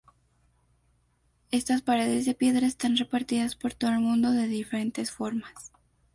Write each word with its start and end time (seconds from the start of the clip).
Estas 1.51 1.83
paredes 1.83 2.25
de 2.25 2.33
piedra 2.33 2.65
están 2.65 2.97
repartidas 2.97 3.55
por 3.55 3.75
todo 3.75 3.91
el 3.91 3.99
mundo 3.99 4.31
de 4.31 4.47
diferentes 4.47 5.11
formas. 5.11 5.71